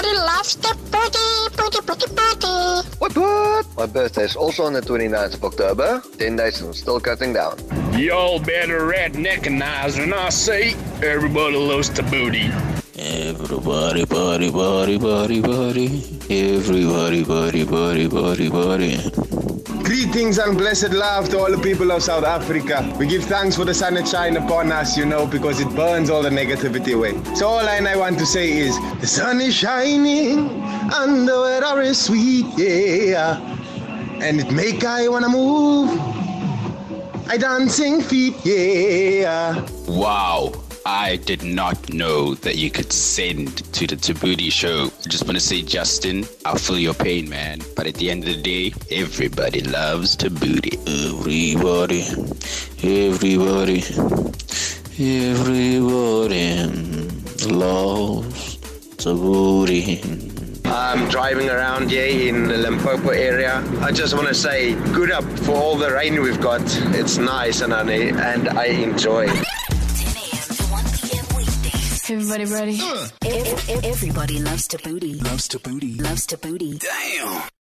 Everybody 0.00 0.26
loves 0.26 0.56
the 0.56 0.74
booty, 0.90 1.56
booty, 1.60 1.80
booty, 1.86 2.06
booty. 2.14 2.88
What 3.00 3.14
what? 3.14 3.66
My 3.76 3.84
birthday 3.84 4.22
is 4.22 4.34
also 4.34 4.62
on 4.62 4.72
the 4.72 4.80
29th 4.80 5.34
of 5.34 5.44
October. 5.44 6.02
10 6.16 6.36
days 6.36 6.60
and 6.60 6.68
I'm 6.68 6.74
still 6.74 7.00
cutting 7.00 7.34
down. 7.34 7.58
Y'all 7.92 8.40
better 8.40 8.80
redneckinize 8.80 9.98
when 9.98 10.14
I 10.14 10.30
say 10.30 10.72
everybody 11.02 11.56
loves 11.56 11.90
the 11.90 12.02
booty. 12.04 12.50
Everybody, 12.96 14.06
body, 14.06 14.50
body, 14.50 14.96
body, 14.96 15.42
body. 15.42 15.86
Everybody, 16.30 17.22
body, 17.22 17.64
body, 17.64 18.08
body, 18.08 18.48
body. 18.48 19.49
Greetings 19.90 20.38
and 20.38 20.56
blessed 20.56 20.92
love 20.92 21.28
to 21.30 21.38
all 21.40 21.50
the 21.50 21.58
people 21.58 21.90
of 21.90 22.00
South 22.00 22.22
Africa. 22.22 22.94
We 22.96 23.08
give 23.08 23.24
thanks 23.24 23.56
for 23.56 23.64
the 23.64 23.74
sun 23.74 23.94
that 23.94 24.06
upon 24.36 24.70
us, 24.70 24.96
you 24.96 25.04
know, 25.04 25.26
because 25.26 25.58
it 25.58 25.68
burns 25.74 26.10
all 26.10 26.22
the 26.22 26.30
negativity 26.30 26.94
away. 26.94 27.20
So 27.34 27.48
all 27.48 27.68
I, 27.68 27.78
I 27.88 27.96
want 27.96 28.16
to 28.20 28.24
say 28.24 28.56
is, 28.56 28.78
the 29.00 29.08
sun 29.08 29.40
is 29.40 29.52
shining 29.52 30.62
and 30.94 31.26
the 31.26 31.40
weather 31.40 31.80
is 31.80 32.00
sweet, 32.00 32.46
yeah. 32.56 33.40
And 34.22 34.38
it 34.38 34.52
make 34.52 34.84
I 34.84 35.08
wanna 35.08 35.28
move. 35.28 35.90
I 37.26 37.36
dancing 37.36 38.00
feet, 38.00 38.36
yeah. 38.44 39.66
Wow. 39.88 40.52
I 40.86 41.16
did 41.16 41.42
not 41.42 41.92
know 41.92 42.34
that 42.36 42.56
you 42.56 42.70
could 42.70 42.92
send 42.92 43.58
to 43.74 43.86
the 43.86 43.96
Thabooty 43.96 44.50
show. 44.50 44.86
I 44.86 45.08
just 45.08 45.24
want 45.24 45.36
to 45.36 45.40
say, 45.40 45.62
Justin, 45.62 46.24
I 46.44 46.56
feel 46.58 46.78
your 46.78 46.94
pain, 46.94 47.28
man. 47.28 47.60
But 47.76 47.86
at 47.86 47.94
the 47.94 48.10
end 48.10 48.26
of 48.26 48.34
the 48.34 48.42
day, 48.42 48.72
everybody 48.90 49.60
loves 49.60 50.16
Thabooty. 50.16 50.78
Everybody, 50.88 52.02
everybody, 52.82 53.82
everybody 54.98 56.50
loves 57.46 58.56
the 58.96 59.14
booty. 59.14 60.02
I'm 60.66 61.08
driving 61.08 61.48
around 61.48 61.90
here 61.90 62.28
in 62.28 62.44
the 62.48 62.58
Limpopo 62.58 63.10
area. 63.10 63.64
I 63.80 63.92
just 63.92 64.14
want 64.14 64.28
to 64.28 64.34
say 64.34 64.74
good 64.92 65.10
up 65.10 65.24
for 65.40 65.52
all 65.52 65.76
the 65.76 65.90
rain 65.90 66.20
we've 66.20 66.40
got. 66.40 66.62
It's 66.94 67.16
nice 67.18 67.60
and 67.60 67.72
I, 67.72 67.82
and 67.92 68.48
I 68.48 68.66
enjoy. 68.66 69.28
Everybody 72.10 72.44
ready? 72.46 72.80
Ev- 72.80 73.12
ev- 73.24 73.84
Everybody 73.84 74.40
loves 74.40 74.66
to 74.68 74.78
booty. 74.78 75.14
Loves 75.20 75.46
to 75.48 75.60
booty. 75.60 75.94
Loves 75.94 76.26
to 76.26 76.36
booty. 76.38 76.78
Damn. 76.78 77.50